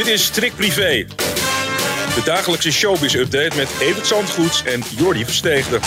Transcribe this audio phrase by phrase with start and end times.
[0.00, 1.06] Dit is Trick Privé.
[2.14, 5.80] De dagelijkse showbiz-update met Evert Zandgoeds en Jordi Versteegde.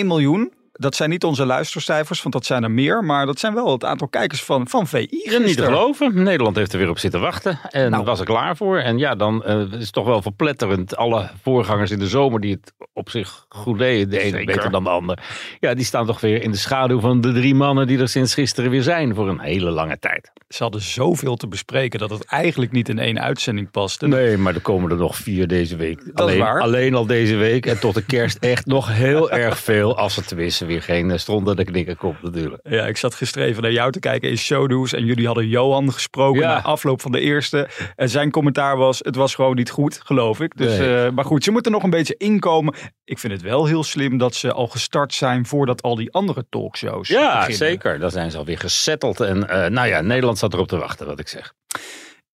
[0.00, 0.52] 1,1 miljoen.
[0.80, 3.04] Dat zijn niet onze luistercijfers, want dat zijn er meer.
[3.04, 5.70] Maar dat zijn wel het aantal kijkers van, van VI Ja, niet te gisteren.
[5.72, 6.22] geloven.
[6.22, 7.58] Nederland heeft er weer op zitten wachten.
[7.70, 8.04] En Nou.
[8.04, 8.78] was er klaar voor.
[8.78, 10.96] En ja, dan eh, is het toch wel verpletterend.
[10.96, 14.10] Alle voorgangers in de zomer die het op zich goed deden.
[14.10, 14.54] De ene Zeker.
[14.54, 15.18] beter dan de ander.
[15.60, 18.34] Ja, die staan toch weer in de schaduw van de drie mannen die er sinds
[18.34, 19.14] gisteren weer zijn.
[19.14, 20.30] Voor een hele lange tijd.
[20.48, 24.06] Ze hadden zoveel te bespreken dat het eigenlijk niet in één uitzending paste.
[24.08, 26.02] Nee, maar er komen er nog vier deze week.
[26.14, 26.60] alleen, waar.
[26.60, 27.66] alleen al deze week.
[27.66, 29.96] En tot de kerst echt nog heel erg veel.
[29.96, 32.60] Als er tenminste weer geen eh, stront aan de knikker komt natuurlijk.
[32.68, 34.92] Ja, ik zat gisteren even naar jou te kijken in Showdoes.
[34.92, 36.46] En jullie hadden Johan gesproken Ja.
[36.54, 37.68] na afloop van de eerste.
[37.96, 40.56] En zijn commentaar was, het was gewoon niet goed, geloof ik.
[40.56, 41.04] Dus, Nee.
[41.04, 42.74] eh, maar goed, ze moeten nog een beetje inkomen.
[43.04, 46.46] Ik vind het wel heel slim dat ze al gestart zijn voordat al die andere
[46.50, 47.56] talkshows Ja, beginnen.
[47.56, 47.98] zeker.
[47.98, 49.20] Dan zijn ze alweer gesetteld.
[49.20, 51.52] En eh, nou ja, Nederland zat erop te wachten, wat ik zeg.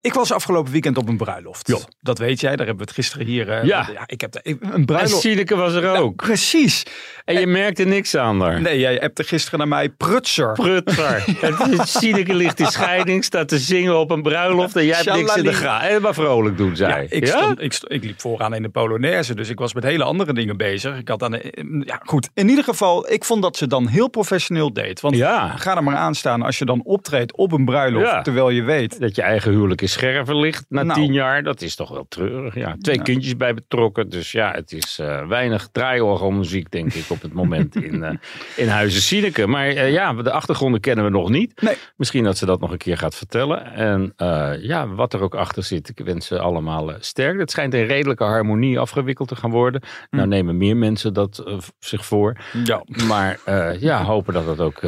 [0.02, 1.68] Ik was afgelopen weekend op een bruiloft.
[1.68, 1.78] Ja.
[2.00, 3.50] Dat weet jij, daar hebben we het gisteren hier...
[3.50, 3.88] eh, Ja.
[4.06, 5.22] ik heb de- een En bruiloft...
[5.22, 6.16] Sineke was er ook.
[6.16, 6.86] precies.
[7.26, 8.62] En je merkte niks aan haar.
[8.62, 10.52] Nee, jij hebt er gisteren naar mij prutser.
[10.54, 11.24] Prutser.
[11.46, 15.36] Het Sineke ligt in scheiding, staat te zingen op een bruiloft en jij hebt niks
[15.36, 15.80] in de Shalali.
[15.82, 15.90] gra.
[15.90, 17.06] En maar vrolijk doen Ja, zij.
[17.10, 20.34] ik, stond, ik, ik liep vooraan in de Polonaise, dus ik was met hele andere
[20.34, 20.98] dingen bezig.
[20.98, 21.40] Ik had aan
[21.86, 22.30] ja, goed.
[22.34, 25.02] In ieder geval, ik vond dat ze dan heel professioneel deed.
[25.02, 25.48] Want Ja.
[25.58, 28.22] ga er maar aan staan als je dan optreedt op een bruiloft, Ja.
[28.22, 29.00] terwijl je weet.
[29.00, 31.00] Dat je eigen huwelijk in scherven ligt na Nou.
[31.00, 32.56] tien jaar, dat is toch wel treurig.
[32.56, 34.10] Ja, twee kindjes bij betrokken.
[34.10, 38.14] Dus ja, het is eh, weinig draaiorgelmuziek, denk ik, op het moment in, eh
[38.56, 39.48] in Huizen Sineke.
[39.48, 41.62] Maar eh, ja, de achtergronden kennen we nog niet.
[41.62, 41.76] Nee.
[41.96, 43.66] Misschien dat ze dat nog een keer gaat vertellen.
[43.74, 44.14] En
[44.62, 47.40] ja, wat er ook achter zit, ik wens ze allemaal sterk.
[47.40, 49.82] Het schijnt in redelijke harmonie afgewikkeld te gaan worden.
[50.10, 52.38] Nou nemen meer mensen dat zich voor.
[52.64, 52.84] Ja.
[53.08, 53.40] Maar
[53.80, 54.82] ja, hopen dat het ook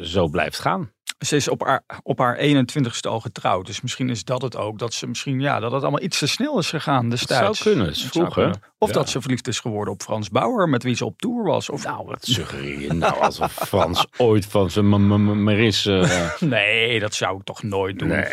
[0.00, 0.90] zo blijft gaan.
[1.26, 3.66] Ze is op haar, op haar 21ste al getrouwd.
[3.66, 4.78] Dus misschien is dat het ook.
[4.78, 7.58] Dat ze misschien, ja, dat het allemaal iets te snel is gegaan destijds.
[7.58, 8.60] zou kunnen, is Het zou kunnen.
[8.78, 8.94] Of Ja.
[8.94, 11.70] dat ze verliefd is geworden op Frans Bauer, met wie ze op tour was.
[11.70, 15.86] Of Nou, wat suggereer je nou alsof Frans ooit van zijn m- m- m- Maris...
[15.86, 18.08] eh, Nee, dat zou ik toch nooit doen.
[18.08, 18.24] nee.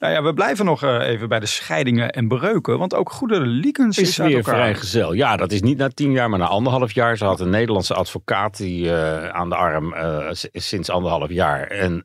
[0.00, 2.78] Nou ja, we blijven nog eh, even bij de scheidingen en bereuken.
[2.78, 4.54] Want ook Goede Liekens is, Is weer elkaar.
[4.54, 5.12] vrijgezel.
[5.12, 7.16] Ja, dat is niet na tien jaar, maar na anderhalf jaar.
[7.16, 11.66] Ze had een Nederlandse advocaat die eh, aan de arm eh, sinds anderhalf jaar.
[11.66, 12.04] En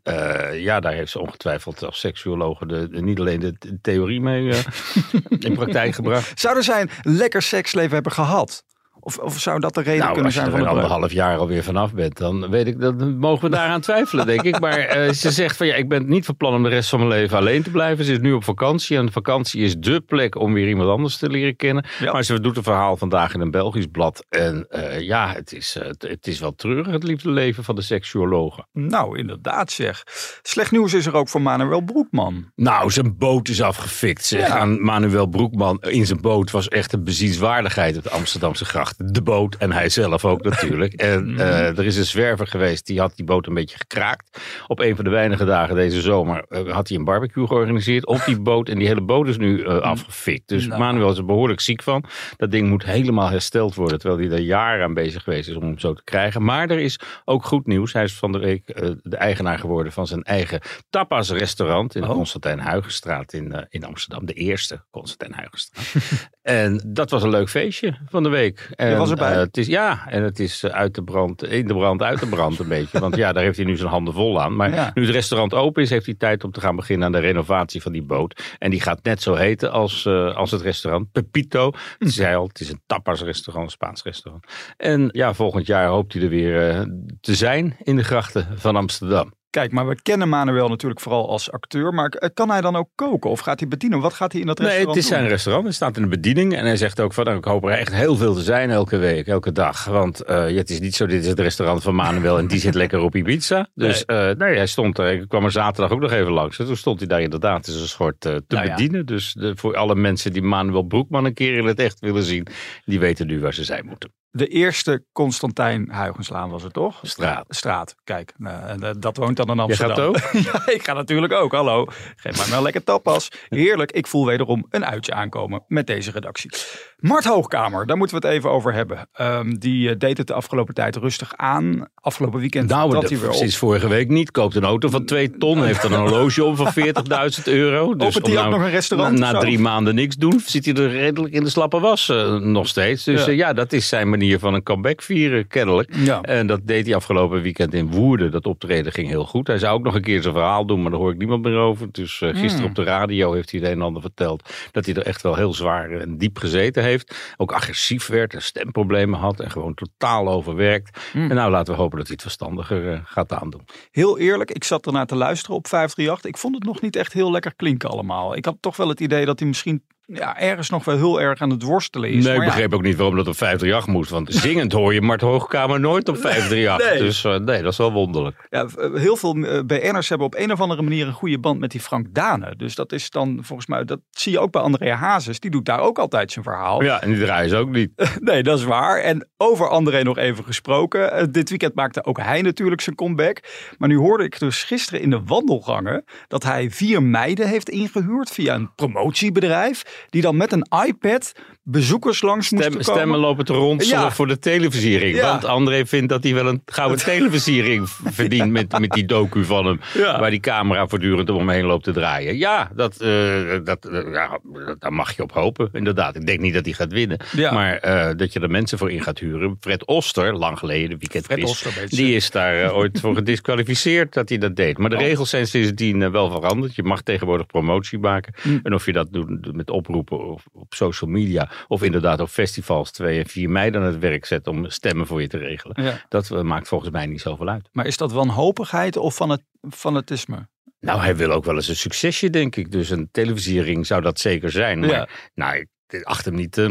[0.53, 4.49] ja, daar heeft ze ongetwijfeld als seksuologe de, de- niet alleen de, de theorie mee
[5.39, 6.39] in praktijk gebracht.
[6.39, 8.63] Zouden zij een lekker seksleven hebben gehad?
[9.05, 11.37] Of, of zou dat de reden Nou, kunnen als je zijn er een anderhalf jaar
[11.37, 14.59] alweer vanaf bent, dan weet ik, dan mogen we daaraan twijfelen, denk ik.
[14.59, 16.99] Maar eh, ze zegt van ja, ik ben niet van plan om de rest van
[16.99, 18.05] mijn leven alleen te blijven.
[18.05, 21.29] Ze is nu op vakantie en vakantie is dé plek om weer iemand anders te
[21.29, 21.85] leren kennen.
[21.99, 22.11] Ja.
[22.11, 24.25] Maar ze doet een verhaal vandaag in een Belgisch blad.
[24.29, 27.81] En eh, ja, het is, eh, het, het is wel treurig, het liefdeleven van de
[27.81, 28.67] seksuologen.
[28.73, 30.03] Nou, inderdaad zeg.
[30.41, 32.51] Slecht nieuws is er ook voor Manuel Broekman.
[32.55, 34.25] Nou, zijn boot is afgefikt.
[34.25, 34.47] Zeg.
[34.47, 34.57] Ja.
[34.57, 38.94] Aan Manuel Broekman in zijn boot was echt een bezienswaardigheid op de Amsterdamse gracht.
[38.97, 40.93] De boot en hij zelf ook natuurlijk.
[40.93, 44.39] En eh, er is een zwerver geweest, die had die boot een beetje gekraakt.
[44.67, 48.21] Op een van de weinige dagen deze zomer eh, had hij een barbecue georganiseerd op
[48.25, 48.69] die boot.
[48.69, 50.47] En die hele boot is nu eh, afgefikt.
[50.47, 50.79] Dus Nou.
[50.79, 52.03] Manuel is er behoorlijk ziek van.
[52.37, 53.99] Dat ding moet helemaal hersteld worden.
[53.99, 56.43] Terwijl hij er jaren aan bezig geweest is om hem zo te krijgen.
[56.43, 57.93] Maar er is ook goed nieuws.
[57.93, 58.63] Hij is van de week
[59.03, 62.13] de eigenaar geworden van zijn eigen tapas restaurant in de Oh.
[62.13, 64.25] Constantijn Huygenstraat in, in Amsterdam.
[64.25, 66.29] De eerste Constantijn Huygenstraat.
[66.41, 68.69] en dat was een leuk feestje van de week.
[68.91, 69.31] En, was erbij?
[69.33, 72.19] eh, het is, ja, en het is eh, uit de brand, in de brand, uit
[72.19, 72.99] de brand een beetje.
[72.99, 74.55] Want ja, daar heeft hij nu zijn handen vol aan.
[74.55, 74.91] Maar Ja.
[74.93, 77.81] nu het restaurant open is, heeft hij tijd om te gaan beginnen aan de renovatie
[77.81, 78.55] van die boot.
[78.59, 81.11] En die gaat net zo heten als, eh, als het restaurant.
[81.11, 81.71] Pepito.
[81.99, 84.45] Het is al, het is een tapas restaurant, een Spaans restaurant.
[84.77, 86.87] En ja, volgend jaar hoopt hij er weer
[87.21, 89.33] te zijn in de grachten van Amsterdam.
[89.55, 91.93] Kijk, maar we kennen Manuel natuurlijk vooral als acteur.
[91.93, 93.99] Maar eh, kan hij dan ook koken of gaat hij bedienen?
[93.99, 95.65] Wat gaat hij in dat Nee, restaurant het is zijn restaurant.
[95.65, 96.55] Hij staat in de bediening.
[96.55, 98.97] En hij zegt ook van, nou, ik hoop er echt heel veel te zijn elke
[98.97, 99.85] week, elke dag.
[99.85, 102.73] Want eh, het is niet zo, dit is het restaurant van Manuel en die zit
[102.73, 103.67] lekker op Ibiza.
[103.73, 105.11] Dus nee, nee hij stond er.
[105.11, 106.59] Ik kwam er zaterdag ook nog even langs.
[106.59, 108.75] En toen stond hij daar inderdaad als een soort eh, te Nou ja.
[108.75, 109.05] bedienen.
[109.05, 112.47] Dus de, voor alle mensen die Manuel Broekman een keer in het echt willen zien,
[112.85, 114.13] die weten nu waar ze zijn moeten.
[114.37, 116.99] De eerste Constantijn Huigenslaan was het toch?
[117.01, 117.45] Straat.
[117.49, 118.33] Straat, kijk.
[118.37, 120.15] nou, eh, dat woont dan in Je Amsterdam.
[120.15, 120.41] gaat ook?
[120.67, 121.51] ja, ik ga natuurlijk ook.
[121.51, 121.85] Hallo.
[122.15, 123.29] Geef mij maar lekker tapas.
[123.49, 123.91] Heerlijk.
[123.91, 126.51] Ik voel wederom een uitje aankomen met deze redactie.
[126.97, 129.07] Mart Hoogkamer, daar moeten we het even over hebben.
[129.13, 131.87] Ehm, die eh, deed het de afgelopen tijd rustig aan.
[131.95, 133.35] Afgelopen weekend Nou, de- hij weer op.
[133.35, 134.31] sinds vorige week niet.
[134.31, 135.63] Koopt een auto van 2 ton.
[135.63, 137.93] Heeft een horloge om van 40.000 euro.
[137.95, 140.89] Dus Opent hij ook nog een restaurant Na, drie maanden niks doen, zit hij er
[140.89, 143.03] redelijk in de slappe was eh, nog steeds.
[143.03, 143.31] Dus Ja.
[143.31, 143.37] ja.
[143.47, 145.95] ja, dat is zijn manier manier van een comeback vieren, kennelijk.
[145.95, 146.21] Ja.
[146.21, 148.31] En dat deed hij afgelopen weekend in Woerden.
[148.31, 149.47] Dat optreden ging heel goed.
[149.47, 151.57] Hij zou ook nog een keer zijn verhaal doen, maar daar hoor ik niemand meer
[151.57, 151.87] over.
[151.91, 154.49] Dus eh, gisteren op de radio heeft hij het een en ander verteld.
[154.71, 157.33] Dat hij er echt wel heel zwaar en diep gezeten heeft.
[157.37, 159.39] Ook agressief werd en stemproblemen had.
[159.39, 161.11] En gewoon totaal overwerkt.
[161.11, 161.29] Hmm.
[161.29, 163.65] En nou, laten we hopen dat hij het verstandiger eh, gaat aandoen.
[163.91, 166.29] Heel eerlijk, ik zat ernaar te luisteren op 538.
[166.29, 168.35] Ik vond het nog niet echt heel lekker klinken allemaal.
[168.35, 171.41] Ik had toch wel het idee dat hij misschien ja, ergens nog wel heel erg
[171.41, 172.23] aan het worstelen is.
[172.23, 174.09] Nee, ik ja, begreep ook niet waarom dat op 538 moest.
[174.09, 176.89] Want zingend hoor je Mart Hoogkamer nooit op 538.
[176.89, 176.99] Nee.
[176.99, 178.47] Dus eh, nee, dat is wel wonderlijk.
[178.49, 181.59] Ja, v- heel veel eh, BN'ers hebben op een of andere manier een goede band
[181.59, 182.55] met die Frank Dane.
[182.57, 185.39] Dus dat is dan volgens mij, dat zie je ook bij Andrea Hazes.
[185.39, 186.83] Die doet daar ook altijd zijn verhaal.
[186.83, 187.91] Ja, en die draaien ze ook niet.
[188.19, 188.99] Nee, dat is waar.
[188.99, 191.11] En over André nog even gesproken.
[191.11, 193.39] Eh, dit weekend maakte ook hij natuurlijk zijn comeback.
[193.77, 198.29] Maar nu hoorde ik dus gisteren in de wandelgangen dat hij vier meiden heeft ingehuurd
[198.31, 199.94] via een promotiebedrijf.
[200.09, 201.31] Die dan met een iPad
[201.67, 202.95] bezoekers langs Stem, moesten komen.
[202.95, 204.11] stemmen lopen te Ja.
[204.11, 205.15] voor de televisiering.
[205.15, 205.29] Ja.
[205.29, 209.65] Want André vindt dat hij wel een gouden televisiering verdient met, met die docu van
[209.65, 209.79] hem.
[209.95, 212.37] Waar die camera voortdurend om hem heen loopt te draaien.
[212.37, 214.39] Ja, dat, eh, dat, eh, ja,
[214.79, 215.69] daar mag je op hopen.
[215.73, 216.15] Inderdaad.
[216.15, 217.19] Ik denk niet dat hij gaat winnen.
[217.51, 219.57] Maar eh, dat je er mensen voor in gaat huren.
[219.59, 224.37] Fred Oster, lang geleden, weekend Fred Oster, die is daar ooit voor gedisqualificeerd dat hij
[224.37, 224.77] dat deed.
[224.77, 225.01] Maar de Oh.
[225.01, 226.75] regels zijn sindsdien wel veranderd.
[226.75, 228.33] Je mag tegenwoordig promotie maken.
[228.41, 228.59] Hm.
[228.63, 232.91] En of je dat doet met oproepen of op social media of inderdaad op festivals
[232.91, 235.83] 2 en 4 mei dan het werk zet om stemmen voor je te regelen.
[235.83, 236.01] Ja.
[236.09, 237.69] Dat eh, maakt volgens mij niet zoveel uit.
[237.71, 240.47] Maar is dat wanhopigheid of van het fanatisme?
[240.79, 242.71] Nou, hij wil ook wel eens een succesje, denk ik.
[242.71, 244.79] Dus een televisiering zou dat zeker zijn.
[244.79, 245.07] Maar Ja.
[245.33, 245.55] nou,
[245.87, 246.69] ik acht hem niet eh,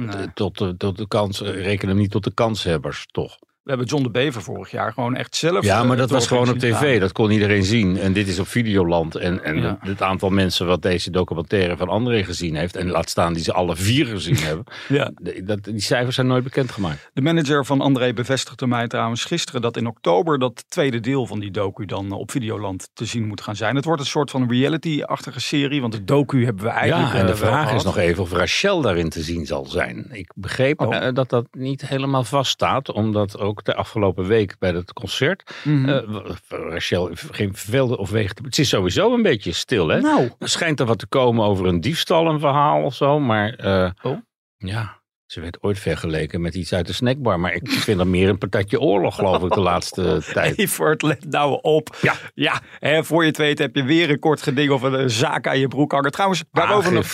[0.00, 0.32] Nee.
[0.34, 3.38] tot, de- tot de kans, eh, reken hem niet tot de kanshebbers, toch?
[3.62, 5.64] We hebben John de Bever vorig jaar gewoon echt zelf.
[5.64, 6.72] Ja, eh, maar dat door was gewoon op tv.
[6.90, 7.00] gaan.
[7.00, 7.98] Dat kon iedereen zien.
[7.98, 9.14] En dit is op Videoland.
[9.14, 9.78] En, en Ja.
[9.80, 12.76] het aantal mensen wat deze documentaire van André gezien heeft.
[12.76, 14.64] En laat staan die ze alle vier gezien hebben.
[14.88, 15.10] Ja.
[15.44, 17.10] Dat, die cijfers zijn nooit bekendgemaakt.
[17.12, 21.40] De manager van André bevestigde mij trouwens gisteren dat in oktober dat tweede deel van
[21.40, 23.76] die docu dan op Videoland te zien moet gaan zijn.
[23.76, 27.26] Het wordt een soort van reality-achtige serie, want de docu hebben we eigenlijk ja, en
[27.26, 27.84] de eh, vraag is gehad.
[27.84, 30.06] nog even of Rachel daarin te zien zal zijn.
[30.12, 30.96] Ik begreep Oh.
[30.96, 32.92] eh, dat dat niet helemaal vaststaat.
[32.92, 35.50] Omdat ook de afgelopen week bij het concert.
[35.64, 38.38] W- Rachel geen verveelde of weegt.
[38.44, 40.00] Het is sowieso een beetje stil, hè?
[40.00, 43.18] nou, Er schijnt er wat te komen over een diefstal, een verhaal of zo.
[43.20, 44.18] Maar eh, Oh.
[44.56, 47.40] ja, ze werd ooit vergeleken met iets uit de snackbar.
[47.40, 50.58] Maar ik vind dat meer een patatje oorlog, geloof ik, de laatste tijd.
[50.58, 51.96] Evert, let nou op.
[52.02, 52.14] Ja.
[52.34, 55.46] ja hè, voor je het weet heb je weer een kort geding of een, zaak
[55.46, 56.10] aan je broek hangen.
[56.10, 57.06] Trouwens, daarover nog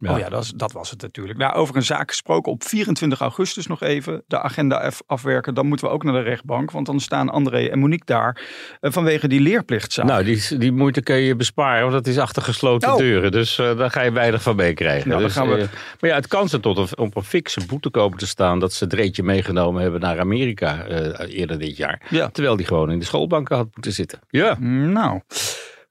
[0.00, 1.38] Oh ja, dat, is, dat was het natuurlijk.
[1.38, 5.54] Nou, over een zaak gesproken op 24 augustus nog even de agenda af- afwerken.
[5.54, 8.42] Dan moeten we ook naar de rechtbank, want dan staan André en Monique daar
[8.80, 10.06] eh, vanwege die leerplichtzaak.
[10.06, 12.96] Nou, die, die moeite kun je besparen, want dat is achter gesloten Oh.
[12.98, 13.32] deuren.
[13.32, 15.08] Dus eh, daar ga je weinig van meekrijgen.
[15.08, 15.68] Nou, dan dus, gaan we- eh,
[16.00, 18.58] maar ja, het kan ze tot een, op een fikse boete komen te staan...
[18.60, 20.86] dat ze Dreetje meegenomen hebben naar Amerika
[21.26, 22.02] eerder dit jaar.
[22.10, 22.28] Ja.
[22.28, 24.18] Terwijl die gewoon in de schoolbanken had moeten zitten.
[24.30, 24.58] Ja.
[24.60, 25.20] Nou,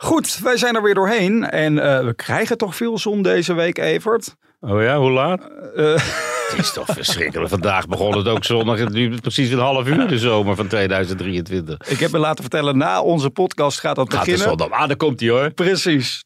[0.03, 3.77] goed, wij zijn er weer doorheen en eh, we krijgen toch veel zon deze week,
[3.77, 4.35] Evert.
[4.61, 5.41] Oh ja, hoe laat?
[5.75, 5.95] Eh,
[6.50, 7.50] Het is toch verschrikkelijk.
[7.50, 8.77] Vandaag begon het ook zondag.
[8.77, 11.77] Het duurt precies een half uur de zomer van 2023.
[11.88, 14.57] ik heb me laten vertellen, na onze podcast gaat dat Gaat de beginnen.
[14.57, 14.73] zon op.
[14.73, 15.51] Ah, daar komt hij hoor.
[15.51, 16.21] Precies.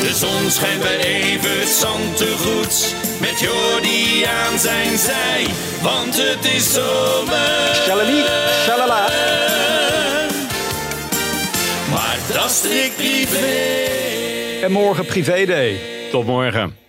[0.00, 2.94] De zon schijnt bij Evert Zantegoed.
[3.20, 5.46] Met Jordi aan zijn zij.
[5.82, 7.74] Want het is zomer.
[7.74, 8.24] Shalali,
[8.64, 9.25] shalala.
[12.56, 14.60] Strikt privé.
[14.62, 15.76] En morgen privé day.
[16.10, 16.85] Tot morgen.